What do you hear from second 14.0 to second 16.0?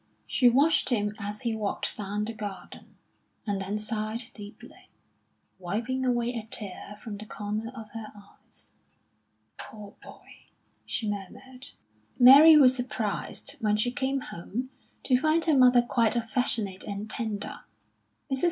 home, to find her mother